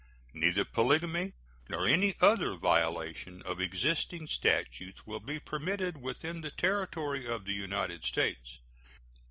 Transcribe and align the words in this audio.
Neither 0.33 0.65
polygamy 0.65 1.33
nor 1.69 1.85
any 1.85 2.15
other 2.19 2.55
violation 2.55 3.43
of 3.43 3.61
existing 3.61 4.25
statutes 4.25 5.05
will 5.05 5.19
be 5.19 5.39
permitted 5.39 5.97
within 6.01 6.41
the 6.41 6.49
territory 6.49 7.27
of 7.27 7.45
the 7.45 7.53
United 7.53 8.03
States. 8.03 8.57